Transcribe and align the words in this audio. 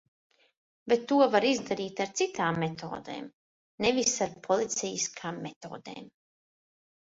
Bet 0.93 1.03
to 1.11 1.19
var 1.35 1.45
izdarīt 1.49 2.01
ar 2.05 2.09
citām 2.21 2.57
metodēm, 2.65 3.29
nevis 3.87 4.17
ar 4.27 4.35
policejiskām 4.49 5.41
metodēm. 5.47 6.13